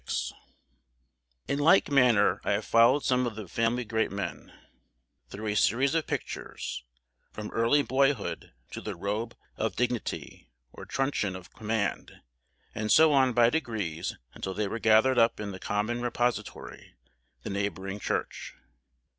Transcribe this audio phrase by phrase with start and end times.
[0.03, 0.63] [Illustration: Effigy
[1.47, 4.51] in Marble] In like manner I have followed some of the family great men,
[5.29, 6.83] through a series of pictures,
[7.31, 12.13] from early boyhood to the robe of dignity, or truncheon of command,
[12.73, 16.95] and so on by degrees until they were gathered up in the common repository,
[17.43, 18.55] the neighbouring church.